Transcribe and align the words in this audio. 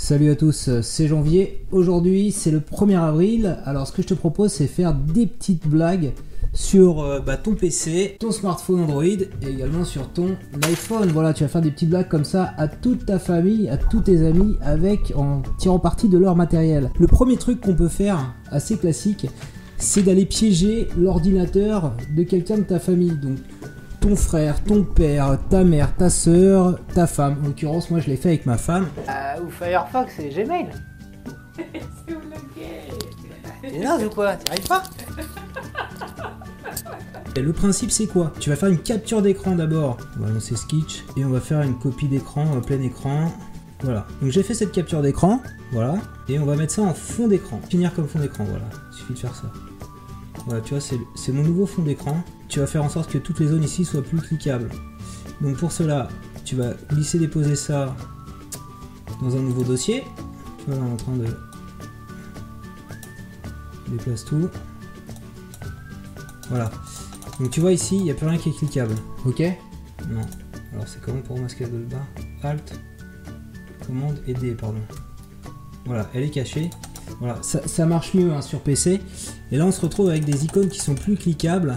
Salut 0.00 0.30
à 0.30 0.36
tous, 0.36 0.70
c'est 0.80 1.08
Janvier. 1.08 1.66
Aujourd'hui, 1.72 2.30
c'est 2.30 2.52
le 2.52 2.60
1er 2.60 3.00
avril. 3.00 3.58
Alors, 3.64 3.84
ce 3.84 3.92
que 3.92 4.00
je 4.00 4.06
te 4.06 4.14
propose, 4.14 4.52
c'est 4.52 4.68
faire 4.68 4.94
des 4.94 5.26
petites 5.26 5.66
blagues 5.66 6.12
sur 6.52 7.00
euh, 7.00 7.18
bah, 7.18 7.36
ton 7.36 7.56
PC, 7.56 8.16
ton 8.20 8.30
smartphone 8.30 8.82
Android 8.82 9.02
et 9.02 9.48
également 9.50 9.84
sur 9.84 10.08
ton 10.08 10.36
iPhone. 10.62 11.10
Voilà, 11.12 11.34
tu 11.34 11.42
vas 11.42 11.48
faire 11.48 11.62
des 11.62 11.72
petites 11.72 11.90
blagues 11.90 12.08
comme 12.08 12.24
ça 12.24 12.54
à 12.56 12.68
toute 12.68 13.06
ta 13.06 13.18
famille, 13.18 13.68
à 13.68 13.76
tous 13.76 14.02
tes 14.02 14.24
amis, 14.24 14.56
avec 14.62 15.12
en 15.16 15.42
tirant 15.58 15.80
parti 15.80 16.08
de 16.08 16.16
leur 16.16 16.36
matériel. 16.36 16.90
Le 16.98 17.06
premier 17.08 17.36
truc 17.36 17.60
qu'on 17.60 17.74
peut 17.74 17.88
faire, 17.88 18.34
assez 18.52 18.76
classique, 18.76 19.26
c'est 19.78 20.02
d'aller 20.02 20.26
piéger 20.26 20.86
l'ordinateur 20.96 21.96
de 22.16 22.22
quelqu'un 22.22 22.58
de 22.58 22.62
ta 22.62 22.78
famille. 22.78 23.18
Ton 24.00 24.16
frère, 24.16 24.62
ton 24.64 24.84
père, 24.84 25.38
ta 25.50 25.64
mère, 25.64 25.94
ta 25.96 26.10
soeur, 26.10 26.78
ta 26.94 27.06
femme. 27.06 27.36
En 27.42 27.48
l'occurrence, 27.48 27.90
moi 27.90 28.00
je 28.00 28.08
l'ai 28.08 28.16
fait 28.16 28.30
avec 28.30 28.46
ma 28.46 28.58
femme. 28.58 28.88
Euh, 29.08 29.42
ou 29.42 29.50
Firefox 29.50 30.18
et 30.18 30.28
Gmail. 30.28 30.68
C'est 31.56 32.14
bloqué. 32.14 32.88
Et 33.64 33.82
là, 33.82 33.98
ou 33.98 34.08
quoi? 34.08 34.36
T'y 34.36 34.50
arrives 34.50 34.68
pas? 34.68 34.82
Et 37.36 37.40
le 37.40 37.52
principe 37.52 37.90
c'est 37.90 38.06
quoi? 38.06 38.32
Tu 38.40 38.50
vas 38.50 38.56
faire 38.56 38.68
une 38.68 38.78
capture 38.78 39.22
d'écran 39.22 39.54
d'abord. 39.54 39.98
On 40.18 40.24
va 40.24 40.30
lancer 40.32 40.56
Sketch 40.56 41.04
et 41.16 41.24
on 41.24 41.30
va 41.30 41.40
faire 41.40 41.62
une 41.62 41.78
copie 41.78 42.08
d'écran 42.08 42.46
euh, 42.56 42.60
plein 42.60 42.80
écran. 42.80 43.32
Voilà. 43.82 44.06
Donc 44.20 44.30
j'ai 44.30 44.42
fait 44.42 44.54
cette 44.54 44.72
capture 44.72 45.02
d'écran, 45.02 45.40
voilà, 45.70 45.94
et 46.28 46.36
on 46.40 46.44
va 46.44 46.56
mettre 46.56 46.72
ça 46.72 46.82
en 46.82 46.94
fond 46.94 47.28
d'écran. 47.28 47.60
Finir 47.70 47.94
comme 47.94 48.08
fond 48.08 48.18
d'écran, 48.18 48.42
voilà. 48.42 48.64
Il 48.90 48.96
suffit 48.96 49.12
de 49.12 49.18
faire 49.20 49.34
ça. 49.36 49.52
Voilà, 50.48 50.62
tu 50.62 50.74
vois, 50.74 50.80
c'est- 50.80 51.32
mon 51.32 51.42
nouveau 51.42 51.66
fond 51.66 51.82
d'écran. 51.82 52.24
Tu 52.48 52.58
vas 52.58 52.66
faire 52.66 52.82
en 52.82 52.88
sorte 52.88 53.10
que 53.12 53.18
toutes 53.18 53.38
les 53.38 53.48
zones 53.48 53.62
ici 53.62 53.84
soient 53.84 54.02
plus 54.02 54.18
cliquables. 54.18 54.70
Donc 55.42 55.58
pour 55.58 55.70
cela, 55.70 56.08
tu 56.44 56.56
vas 56.56 56.72
glisser 56.90 57.18
déposer 57.18 57.54
ça 57.54 57.94
dans 59.20 59.36
un 59.36 59.40
nouveau 59.40 59.62
dossier. 59.62 60.04
Tu 60.58 60.64
vois, 60.70 60.76
là, 60.76 60.82
on 60.86 60.88
est 60.88 60.92
en 60.92 60.96
train 60.96 61.16
de 61.16 61.26
déplace 63.88 64.24
tout. 64.24 64.48
Voilà. 66.48 66.70
Donc 67.40 67.50
tu 67.50 67.60
vois 67.60 67.72
ici, 67.72 67.96
il 67.96 68.04
n'y 68.04 68.10
a 68.10 68.14
plus 68.14 68.26
rien 68.26 68.38
qui 68.38 68.48
est 68.48 68.52
cliquable. 68.56 68.94
Ok 69.26 69.40
Non. 70.08 70.22
Alors 70.72 70.88
c'est 70.88 71.00
comment 71.02 71.20
pour 71.20 71.38
masquer 71.38 71.66
le 71.66 71.78
bas 71.84 71.96
Alt. 72.42 72.80
Commande 73.86 74.18
et 74.26 74.32
D, 74.34 74.52
pardon. 74.54 74.80
Voilà, 75.84 76.08
elle 76.14 76.22
est 76.24 76.30
cachée. 76.30 76.70
Voilà, 77.20 77.38
ça, 77.42 77.86
marche 77.86 78.14
mieux 78.14 78.32
hein, 78.32 78.42
sur 78.42 78.60
PC. 78.60 79.00
Et 79.52 79.56
là 79.56 79.66
on 79.66 79.72
se 79.72 79.80
retrouve 79.80 80.08
avec 80.08 80.24
des 80.24 80.44
icônes 80.44 80.68
qui 80.68 80.80
sont 80.80 80.94
plus 80.94 81.16
cliquables 81.16 81.76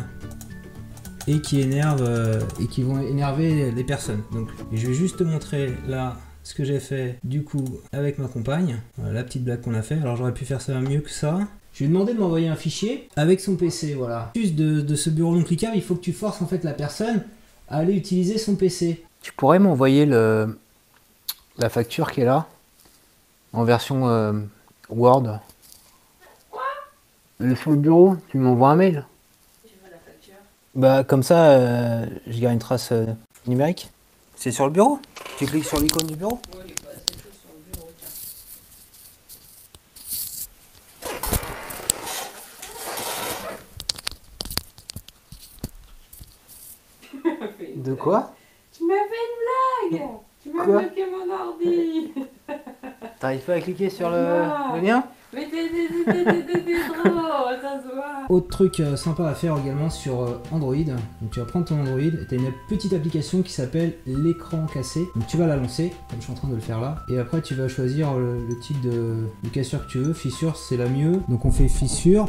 et 1.28 1.40
qui 1.42 1.62
énervent 1.62 2.06
euh, 2.08 2.40
et 2.60 2.68
qui 2.68 2.84
vont 2.84 3.00
énerver 3.02 3.72
les 3.72 3.84
personnes. 3.84 4.22
Donc 4.32 4.50
je 4.72 4.88
vais 4.88 4.94
juste 4.94 5.18
te 5.18 5.24
montrer 5.24 5.74
là 5.88 6.18
ce 6.44 6.56
que 6.56 6.64
j'ai 6.64 6.80
fait 6.80 7.20
du 7.24 7.44
coup 7.44 7.64
avec 7.92 8.18
ma 8.18 8.28
compagne. 8.28 8.82
Voilà, 8.98 9.14
la 9.14 9.24
petite 9.24 9.44
blague 9.44 9.62
qu'on 9.62 9.74
a 9.74 9.82
fait. 9.82 9.96
Alors 9.96 10.16
j'aurais 10.16 10.34
pu 10.34 10.46
faire 10.46 10.62
ça 10.62 10.80
mieux 10.80 11.02
que 11.02 11.12
ça. 11.12 11.40
Je 11.74 11.80
lui 11.80 11.86
ai 11.86 11.88
demandé 11.88 12.14
de 12.14 12.20
m'envoyer 12.20 12.50
un 12.50 12.56
fichier 12.56 13.08
avec 13.16 13.40
son 13.40 13.56
PC, 13.56 13.94
voilà. 13.94 14.32
Juste 14.36 14.56
de, 14.56 14.82
de 14.82 14.96
ce 14.96 15.10
bureau 15.10 15.34
non 15.34 15.44
cliquable, 15.44 15.78
il 15.78 15.82
faut 15.82 15.96
que 15.96 16.02
tu 16.02 16.12
forces 16.12 16.42
en 16.42 16.48
fait 16.48 16.66
la 16.66 16.74
personne 16.74 17.24
à 17.70 17.78
aller 17.78 17.94
utiliser 17.94 18.38
son 18.38 18.56
PC. 18.56 19.06
Tu 19.22 19.32
pourrais 19.32 19.60
m'envoyer 19.60 20.06
le 20.06 20.58
la 21.58 21.70
facture 21.70 22.12
qui 22.12 22.22
est 22.22 22.26
là 22.26 22.48
en 23.54 23.64
version 23.64 24.10
euh, 24.10 24.34
Word. 24.92 25.40
Elle 27.40 27.52
est 27.54 27.56
sur 27.56 27.72
le 27.72 27.78
bureau. 27.78 28.18
Tu 28.30 28.38
m'envoies 28.38 28.70
un 28.70 28.76
mail. 28.76 29.06
Tu 29.64 29.70
veux 29.84 29.90
la 29.92 29.98
facture 29.98 30.34
Bah 30.76 31.04
comme 31.04 31.24
ça, 31.24 31.52
euh, 31.54 32.06
je 32.28 32.40
garde 32.40 32.54
une 32.54 32.60
trace 32.60 32.92
euh, 32.92 33.06
numérique. 33.48 33.90
C'est 34.36 34.52
sur 34.52 34.66
le 34.66 34.72
bureau? 34.72 35.00
Tu 35.38 35.46
cliques 35.46 35.66
sur 35.66 35.80
l'icône 35.80 36.08
du 36.08 36.16
bureau? 36.16 36.40
Oui, 36.54 36.74
bah, 36.84 36.90
c'est 36.96 37.16
tout 37.16 37.30
sur 37.34 37.50
le 37.56 37.74
bureau, 37.74 37.90
tiens. 37.98 38.08
De 47.76 47.94
quoi? 47.94 48.34
Tu 48.74 48.84
m'as 48.86 48.94
fait 48.96 49.90
une 49.90 49.98
blague 49.98 50.10
Tu 50.44 50.50
m'as 50.52 50.66
Quoi? 50.66 50.80
bloqué 50.82 51.06
mon 51.10 51.34
ordi 51.34 52.14
T'arrives 53.22 53.42
pas 53.42 53.54
à 53.54 53.62
cliquer 53.62 53.90
sur 53.92 54.10
le, 54.10 54.18
le 54.76 54.82
lien 54.82 55.04
Mais 55.34 55.46
t'es 55.46 55.70
t'es- 55.70 56.04
t'es- 56.06 56.24
t'es- 56.26 56.44
t'es- 56.44 56.62
t'es 56.64 56.80
trop, 56.92 57.10
ça 57.62 57.80
se 57.82 57.94
voit 57.96 58.26
Autre 58.30 58.48
truc 58.48 58.80
euh, 58.80 58.96
sympa 58.96 59.28
à 59.28 59.36
faire 59.36 59.56
également 59.64 59.92
sur 59.92 60.22
euh, 60.24 60.42
Android. 60.52 60.74
Donc 60.76 61.32
tu 61.32 61.40
vas 61.40 61.46
prendre 61.46 61.66
ton 61.66 61.80
Android 61.82 62.00
et 62.00 62.26
tu 62.28 62.34
as 62.36 62.38
une 62.40 62.52
petite 62.68 62.94
application 62.94 63.44
qui 63.44 63.54
s'appelle 63.54 63.94
l'écran 64.08 64.66
cassé. 64.74 65.08
Donc 65.16 65.28
tu 65.28 65.38
vas 65.38 65.46
la 65.46 65.56
lancer, 65.56 65.94
comme 66.10 66.18
je 66.20 66.24
suis 66.24 66.32
en 66.34 66.36
train 66.36 66.48
de 66.48 66.56
le 66.56 66.62
faire 66.62 66.82
là. 66.82 66.96
Et 67.10 67.20
après 67.20 67.42
tu 67.42 67.54
vas 67.54 67.68
choisir 67.68 68.16
le, 68.16 68.40
le 68.48 68.60
type 68.60 68.82
de, 68.82 69.28
de 69.44 69.50
cassure 69.50 69.86
que 69.86 69.92
tu 69.92 70.00
veux. 70.00 70.14
Fissure 70.14 70.56
c'est 70.58 70.78
la 70.78 70.90
mieux. 70.90 71.22
Donc 71.30 71.46
on 71.46 71.52
fait 71.52 71.68
fissure. 71.68 72.28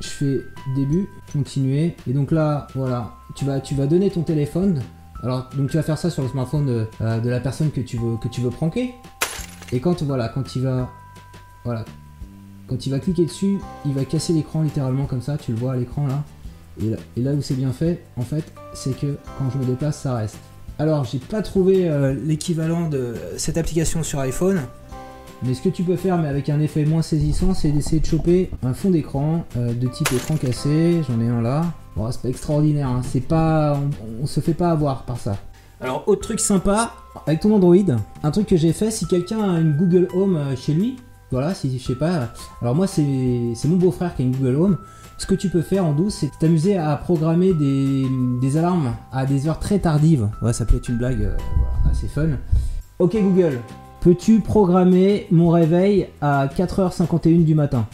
Je 0.00 0.08
fais 0.08 0.40
début, 0.74 1.08
continuer. 1.32 1.94
Et 2.08 2.12
donc 2.14 2.32
là, 2.32 2.66
voilà, 2.74 3.12
tu 3.36 3.44
vas, 3.44 3.60
tu 3.60 3.74
vas 3.74 3.86
donner 3.86 4.10
ton 4.10 4.22
téléphone. 4.22 4.80
Alors 5.22 5.48
donc 5.56 5.70
tu 5.70 5.76
vas 5.76 5.82
faire 5.82 5.98
ça 5.98 6.10
sur 6.10 6.22
le 6.22 6.28
smartphone 6.30 6.64
de, 6.66 6.86
euh, 7.02 7.20
de 7.20 7.28
la 7.30 7.38
personne 7.38 7.70
que 7.70 7.80
tu 7.82 7.98
veux, 7.98 8.16
que 8.16 8.26
tu 8.28 8.40
veux 8.40 8.50
pranker. 8.50 8.94
Et 9.72 9.80
quand 9.80 10.02
voilà, 10.02 10.28
quand 10.28 10.56
il 10.56 10.62
va, 10.62 10.90
voilà, 11.64 11.84
quand 12.66 12.86
il 12.86 12.90
va 12.90 12.98
cliquer 12.98 13.24
dessus, 13.24 13.58
il 13.84 13.92
va 13.92 14.04
casser 14.04 14.32
l'écran 14.32 14.62
littéralement 14.62 15.06
comme 15.06 15.22
ça, 15.22 15.36
tu 15.36 15.52
le 15.52 15.58
vois 15.58 15.72
à 15.72 15.76
l'écran 15.76 16.06
là. 16.06 16.22
Et 17.16 17.20
là, 17.20 17.32
où 17.32 17.42
c'est 17.42 17.54
bien 17.54 17.72
fait, 17.72 18.02
en 18.16 18.22
fait, 18.22 18.44
c'est 18.72 18.98
que 18.98 19.16
quand 19.38 19.50
je 19.52 19.58
me 19.58 19.64
déplace, 19.64 20.00
ça 20.00 20.14
reste. 20.14 20.38
Alors, 20.78 21.04
j'ai 21.04 21.18
pas 21.18 21.42
trouvé 21.42 21.88
euh, 21.88 22.14
l'équivalent 22.14 22.88
de 22.88 23.14
cette 23.36 23.58
application 23.58 24.02
sur 24.02 24.18
iPhone. 24.20 24.62
Mais 25.42 25.54
ce 25.54 25.62
que 25.62 25.68
tu 25.68 25.82
peux 25.82 25.96
faire, 25.96 26.18
mais 26.18 26.28
avec 26.28 26.48
un 26.48 26.60
effet 26.60 26.84
moins 26.84 27.02
saisissant, 27.02 27.54
c'est 27.54 27.70
d'essayer 27.70 28.00
de 28.00 28.06
choper 28.06 28.50
un 28.62 28.72
fond 28.72 28.90
d'écran 28.90 29.44
euh, 29.56 29.74
de 29.74 29.88
type 29.88 30.12
écran 30.12 30.36
cassé. 30.36 31.02
J'en 31.08 31.20
ai 31.20 31.28
un 31.28 31.42
là. 31.42 31.64
Bon, 31.96 32.10
c'est 32.10 32.22
pas 32.22 32.28
extraordinaire, 32.28 32.88
hein. 32.88 33.02
c'est 33.04 33.20
pas, 33.20 33.78
on, 33.78 34.24
on 34.24 34.26
se 34.26 34.40
fait 34.40 34.54
pas 34.54 34.70
avoir 34.70 35.04
par 35.04 35.18
ça. 35.18 35.36
Alors, 35.80 36.04
autre 36.06 36.20
truc 36.20 36.40
sympa, 36.40 36.92
avec 37.26 37.40
ton 37.40 37.54
Android, 37.54 37.76
un 38.22 38.30
truc 38.30 38.46
que 38.46 38.56
j'ai 38.56 38.72
fait, 38.72 38.90
si 38.90 39.06
quelqu'un 39.06 39.40
a 39.40 39.58
une 39.58 39.76
Google 39.76 40.08
Home 40.14 40.36
euh, 40.36 40.54
chez 40.54 40.74
lui, 40.74 40.96
voilà, 41.30 41.54
si 41.54 41.78
je 41.78 41.82
sais 41.82 41.94
pas. 41.94 42.28
Alors 42.60 42.74
moi, 42.74 42.86
c'est 42.86 43.02
mon 43.02 43.76
beau-frère 43.76 44.14
qui 44.14 44.22
a 44.22 44.24
une 44.24 44.36
Google 44.36 44.56
Home. 44.56 44.78
Ce 45.16 45.26
que 45.26 45.34
tu 45.34 45.48
peux 45.48 45.62
faire 45.62 45.86
en 45.86 45.92
douce, 45.92 46.16
c'est 46.20 46.30
t'amuser 46.38 46.76
à 46.76 46.96
programmer 46.96 47.52
des, 47.54 48.56
alarmes 48.56 48.94
à 49.12 49.26
des 49.26 49.48
heures 49.48 49.58
très 49.58 49.78
tardives. 49.78 50.28
Ouais, 50.42 50.52
ça 50.52 50.64
peut 50.64 50.76
être 50.76 50.88
une 50.88 50.98
blague 50.98 51.22
euh, 51.22 51.36
assez 51.90 52.08
fun. 52.08 52.28
Ok 52.98 53.16
Google, 53.16 53.60
peux-tu 54.00 54.40
programmer 54.40 55.26
mon 55.30 55.48
réveil 55.48 56.08
à 56.20 56.46
4h51 56.46 57.44
du 57.44 57.54
matin? 57.54 57.86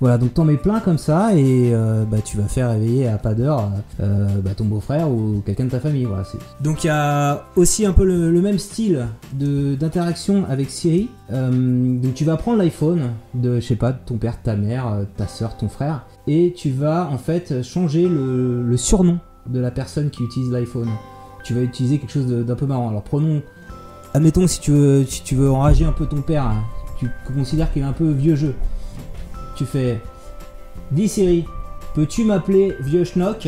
Voilà, 0.00 0.18
donc 0.18 0.34
t'en 0.34 0.44
mets 0.44 0.58
plein 0.58 0.80
comme 0.80 0.98
ça 0.98 1.34
et 1.34 1.72
euh, 1.72 2.04
bah, 2.04 2.18
tu 2.22 2.36
vas 2.36 2.44
faire 2.44 2.70
réveiller 2.70 3.08
à 3.08 3.16
pas 3.16 3.32
d'heure 3.32 3.70
euh, 4.00 4.26
bah, 4.44 4.50
ton 4.54 4.64
beau-frère 4.64 5.08
ou 5.08 5.42
quelqu'un 5.44 5.64
de 5.64 5.70
ta 5.70 5.80
famille. 5.80 6.04
Voilà, 6.04 6.24
donc 6.60 6.84
il 6.84 6.88
y 6.88 6.90
a 6.90 7.46
aussi 7.56 7.86
un 7.86 7.92
peu 7.92 8.04
le, 8.04 8.40
même 8.42 8.58
style 8.58 9.06
d'interaction 9.32 10.44
avec 10.50 10.70
Siri. 10.70 11.08
Euh, 11.32 11.98
donc 11.98 12.12
tu 12.12 12.24
vas 12.24 12.36
prendre 12.36 12.58
l'iPhone 12.58 13.12
de, 13.32 13.58
je 13.58 13.66
sais 13.66 13.76
pas, 13.76 13.92
ton 13.92 14.18
père, 14.18 14.42
ta 14.42 14.54
mère, 14.54 15.06
ta 15.16 15.26
soeur, 15.26 15.56
ton 15.56 15.68
frère, 15.68 16.04
et 16.26 16.52
tu 16.54 16.70
vas 16.70 17.08
en 17.10 17.18
fait 17.18 17.62
changer 17.62 18.06
le, 18.06 18.76
surnom 18.76 19.18
de 19.46 19.60
la 19.60 19.70
personne 19.70 20.10
qui 20.10 20.22
utilise 20.24 20.50
l'iPhone. 20.50 20.90
Tu 21.42 21.54
vas 21.54 21.62
utiliser 21.62 21.98
quelque 21.98 22.12
chose 22.12 22.26
d'un 22.26 22.54
peu 22.54 22.66
marrant. 22.66 22.90
Alors 22.90 23.02
prenons, 23.02 23.40
admettons 24.12 24.46
si 24.46 24.60
tu 24.60 24.72
veux, 24.72 25.06
si 25.06 25.22
tu 25.22 25.36
veux 25.36 25.50
enrager 25.50 25.86
un 25.86 25.92
peu 25.92 26.04
ton 26.04 26.20
père, 26.20 26.44
hein, 26.44 26.64
tu 26.98 27.08
considères 27.34 27.72
qu'il 27.72 27.80
est 27.80 27.86
un 27.86 27.92
peu 27.92 28.10
vieux 28.10 28.36
jeu 28.36 28.54
tu 29.56 29.66
fais 29.66 30.00
Dis 30.90 31.08
Siri, 31.08 31.44
peux-tu 31.94 32.24
m'appeler 32.24 32.76
Vieux 32.80 33.04
Schnock? 33.04 33.46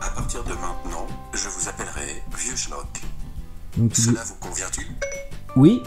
À 0.00 0.10
partir 0.10 0.42
de 0.44 0.50
maintenant, 0.50 1.06
je 1.32 1.48
vous 1.48 1.68
appellerai 1.68 2.22
Vieux 2.36 2.56
Schnock. 2.56 2.86
Donc 3.76 3.92
tu 3.92 4.00
dis 4.00 4.06
Cela 4.08 4.22
vous 4.24 4.34
convient-tu 4.40 4.86
Oui, 5.56 5.82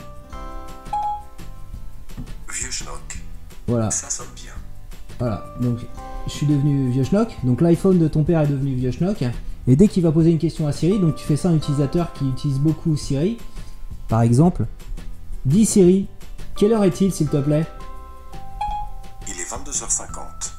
Vieux 2.53 2.71
Schnock. 2.71 3.17
voilà, 3.67 3.91
Ça 3.91 4.09
sonne 4.09 4.27
bien. 4.35 4.53
voilà. 5.19 5.45
Donc 5.61 5.79
je 6.27 6.31
suis 6.31 6.45
devenu 6.47 6.89
Vieux 6.89 7.03
Schnock. 7.03 7.35
Donc 7.43 7.61
l'iPhone 7.61 7.99
de 7.99 8.07
ton 8.07 8.23
père 8.23 8.41
est 8.41 8.47
devenu 8.47 8.75
Vieux 8.75 8.91
Schnock. 8.91 9.23
Et 9.67 9.75
dès 9.75 9.87
qu'il 9.87 10.03
va 10.03 10.11
poser 10.11 10.29
une 10.31 10.37
question 10.37 10.67
à 10.67 10.71
Siri, 10.71 10.99
donc 10.99 11.15
tu 11.15 11.25
fais 11.25 11.35
ça 11.35 11.49
à 11.49 11.51
un 11.51 11.55
utilisateur 11.55 12.13
qui 12.13 12.27
utilise 12.29 12.59
beaucoup 12.59 12.95
Siri. 12.95 13.37
Par 14.07 14.21
exemple, 14.21 14.65
Dis 15.45 15.65
Siri, 15.65 16.07
quelle 16.55 16.71
heure 16.73 16.83
est-il 16.83 17.11
s'il 17.11 17.27
te 17.27 17.37
plaît? 17.37 17.65
22h50. 19.75 20.53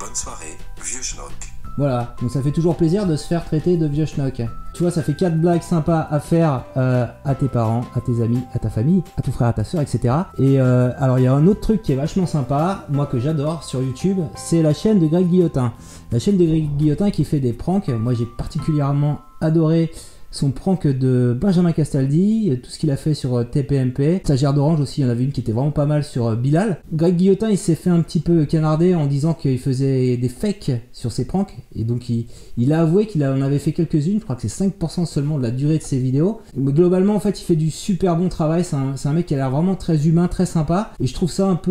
Bonne 0.00 0.14
soirée, 0.14 0.56
Vieux 0.82 1.02
Schnock. 1.02 1.32
Voilà, 1.76 2.14
donc 2.20 2.30
ça 2.30 2.40
fait 2.40 2.50
toujours 2.50 2.76
plaisir 2.76 3.06
de 3.06 3.14
se 3.14 3.26
faire 3.26 3.44
traiter 3.44 3.76
de 3.76 3.86
vieux 3.86 4.06
schnock. 4.06 4.42
Tu 4.74 4.82
vois, 4.82 4.90
ça 4.90 5.02
fait 5.02 5.14
quatre 5.14 5.38
blagues 5.38 5.62
sympas 5.62 6.08
à 6.10 6.18
faire 6.18 6.64
euh, 6.76 7.06
à 7.24 7.34
tes 7.36 7.46
parents, 7.46 7.82
à 7.94 8.00
tes 8.00 8.20
amis, 8.20 8.42
à 8.52 8.58
ta 8.58 8.68
famille, 8.68 9.04
à 9.16 9.22
ton 9.22 9.30
frère, 9.30 9.48
à 9.48 9.52
ta 9.52 9.62
soeur, 9.62 9.82
etc. 9.82 10.14
Et 10.38 10.60
euh, 10.60 10.90
alors 10.98 11.20
il 11.20 11.24
y 11.24 11.28
a 11.28 11.34
un 11.34 11.46
autre 11.46 11.60
truc 11.60 11.82
qui 11.82 11.92
est 11.92 11.96
vachement 11.96 12.26
sympa, 12.26 12.84
moi 12.88 13.06
que 13.06 13.20
j'adore 13.20 13.62
sur 13.62 13.80
YouTube, 13.80 14.18
c'est 14.34 14.62
la 14.62 14.74
chaîne 14.74 14.98
de 14.98 15.06
Greg 15.06 15.28
Guillotin. 15.28 15.72
La 16.10 16.18
chaîne 16.18 16.38
de 16.38 16.44
Greg 16.44 16.76
Guillotin 16.76 17.10
qui 17.12 17.24
fait 17.24 17.38
des 17.38 17.52
pranks. 17.52 17.88
Moi 17.88 18.14
j'ai 18.14 18.26
particulièrement 18.26 19.20
adoré 19.40 19.92
son 20.30 20.50
prank 20.50 20.86
de 20.86 21.36
Benjamin 21.38 21.72
Castaldi, 21.72 22.50
euh, 22.50 22.56
tout 22.56 22.70
ce 22.70 22.78
qu'il 22.78 22.90
a 22.90 22.96
fait 22.96 23.14
sur 23.14 23.36
euh, 23.36 23.44
TPMP. 23.44 24.20
Stagiaire 24.24 24.52
d'Orange 24.52 24.80
aussi, 24.80 25.00
il 25.00 25.04
y 25.04 25.06
en 25.06 25.10
avait 25.10 25.24
une 25.24 25.32
qui 25.32 25.40
était 25.40 25.52
vraiment 25.52 25.70
pas 25.70 25.86
mal 25.86 26.04
sur 26.04 26.26
euh, 26.26 26.36
Bilal. 26.36 26.80
Greg 26.92 27.16
Guillotin, 27.16 27.50
il 27.50 27.58
s'est 27.58 27.74
fait 27.74 27.90
un 27.90 28.00
petit 28.00 28.20
peu 28.20 28.44
canarder 28.44 28.94
en 28.94 29.06
disant 29.06 29.34
qu'il 29.34 29.58
faisait 29.58 30.16
des 30.16 30.28
fakes 30.28 30.70
sur 30.92 31.12
ses 31.12 31.26
pranks. 31.26 31.56
Et 31.74 31.84
donc 31.84 32.08
il, 32.08 32.72
a 32.72 32.80
avoué 32.80 33.06
qu'il 33.06 33.24
en 33.24 33.40
avait 33.40 33.58
fait 33.58 33.72
quelques-unes, 33.72 34.18
je 34.18 34.24
crois 34.24 34.36
que 34.36 34.46
c'est 34.46 34.64
5% 34.64 35.06
seulement 35.06 35.38
de 35.38 35.42
la 35.42 35.50
durée 35.50 35.78
de 35.78 35.82
ses 35.82 35.98
vidéos. 35.98 36.40
Mais 36.56 36.72
globalement, 36.72 37.14
en 37.14 37.20
fait, 37.20 37.40
il 37.40 37.44
fait 37.44 37.56
du 37.56 37.70
super 37.70 38.16
bon 38.16 38.28
travail. 38.28 38.64
C'est 38.64 38.76
un, 38.76 39.12
mec 39.12 39.26
qui 39.26 39.34
a 39.34 39.38
l'air 39.38 39.50
vraiment 39.50 39.74
très 39.74 40.06
humain, 40.06 40.28
très 40.28 40.46
sympa. 40.46 40.92
Et 41.00 41.06
je 41.06 41.14
trouve 41.14 41.30
ça 41.30 41.46
un 41.46 41.56
peu 41.56 41.68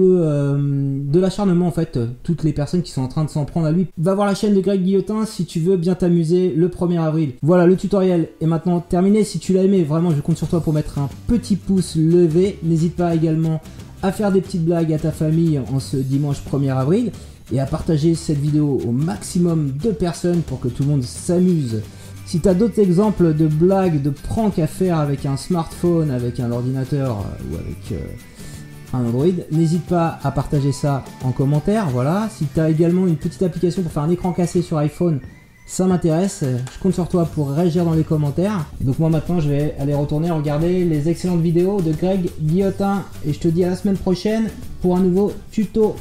de 0.57 1.19
l'acharnement 1.19 1.67
en 1.67 1.71
fait. 1.71 1.99
Toutes 2.23 2.43
les 2.43 2.53
personnes 2.53 2.81
qui 2.81 2.91
sont 2.91 3.01
en 3.01 3.07
train 3.07 3.23
de 3.23 3.29
s'en 3.29 3.45
prendre 3.45 3.67
à 3.67 3.71
lui. 3.71 3.87
Va 3.97 4.15
voir 4.15 4.25
la 4.25 4.35
chaîne 4.35 4.55
de 4.55 4.61
Greg 4.61 4.81
Guillotin 4.81 5.25
si 5.25 5.45
tu 5.45 5.59
veux 5.59 5.77
bien 5.77 5.95
t'amuser 5.95 6.53
le 6.55 6.67
1er 6.69 6.99
avril. 6.99 7.33
Voilà, 7.41 7.67
le 7.67 7.75
tutoriel 7.75 8.29
est 8.41 8.46
maintenant 8.47 8.79
terminé. 8.79 9.23
Si 9.23 9.39
tu 9.39 9.53
l'as 9.53 9.63
aimé, 9.63 9.83
vraiment, 9.83 10.11
je 10.11 10.21
compte 10.21 10.37
sur 10.37 10.47
toi 10.47 10.61
pour 10.61 10.73
mettre 10.73 10.97
un 10.97 11.09
petit 11.27 11.55
pouce 11.55 11.95
levé. 11.95 12.59
N'hésite 12.63 12.95
pas 12.95 13.13
également 13.13 13.61
à 14.01 14.11
faire 14.11 14.31
des 14.31 14.41
petites 14.41 14.65
blagues 14.65 14.93
à 14.93 14.99
ta 14.99 15.11
famille 15.11 15.59
en 15.71 15.79
ce 15.79 15.97
dimanche 15.97 16.41
1er 16.51 16.75
avril 16.75 17.11
et 17.51 17.59
à 17.59 17.65
partager 17.65 18.15
cette 18.15 18.39
vidéo 18.39 18.79
au 18.85 18.91
maximum 18.91 19.71
de 19.83 19.91
personnes 19.91 20.41
pour 20.41 20.59
que 20.59 20.67
tout 20.67 20.83
le 20.83 20.89
monde 20.89 21.03
s'amuse. 21.03 21.81
Si 22.25 22.41
tu 22.41 22.49
as 22.49 22.53
d'autres 22.53 22.79
exemples 22.79 23.33
de 23.33 23.47
blagues, 23.47 24.01
de 24.01 24.09
pranks 24.09 24.59
à 24.59 24.67
faire 24.67 24.99
avec 24.99 25.25
un 25.25 25.37
smartphone, 25.37 26.11
avec 26.11 26.41
un 26.41 26.51
ordinateur 26.51 27.19
euh, 27.19 27.51
ou 27.51 27.55
avec 27.55 27.91
euh, 27.93 28.05
un 28.93 29.05
Android, 29.05 29.27
n'hésite 29.51 29.85
pas 29.85 30.19
à 30.23 30.31
partager 30.31 30.73
ça 30.73 31.05
en 31.23 31.31
commentaire. 31.31 31.89
Voilà. 31.89 32.27
Si 32.29 32.45
tu 32.53 32.59
as 32.59 32.69
également 32.69 33.07
une 33.07 33.15
petite 33.15 33.43
application 33.43 33.81
pour 33.81 33.93
faire 33.93 34.03
un 34.03 34.09
écran 34.09 34.33
cassé 34.33 34.61
sur 34.61 34.77
iPhone, 34.77 35.21
ça 35.67 35.85
m'intéresse. 35.85 36.43
Je 36.43 36.79
compte 36.81 36.93
sur 36.93 37.07
toi 37.07 37.25
pour 37.25 37.51
réagir 37.51 37.83
dans 37.85 37.93
les 37.93 38.03
commentaires. 38.03 38.65
Donc 38.81 38.97
moi 38.97 39.09
maintenant, 39.09 39.39
je 39.39 39.49
vais 39.49 39.75
aller 39.77 39.93
retourner 39.93 40.31
regarder 40.31 40.85
les 40.85 41.09
excellentes 41.09 41.41
vidéos 41.41 41.81
de 41.81 41.91
Greg 41.91 42.29
Guillotin 42.41 43.03
et 43.25 43.33
je 43.33 43.39
te 43.39 43.49
dis 43.49 43.63
à 43.65 43.69
la 43.69 43.75
semaine 43.75 43.97
prochaine 43.97 44.49
pour 44.81 44.95
un 44.95 45.01
nouveau 45.01 45.33
tuto. 45.51 45.95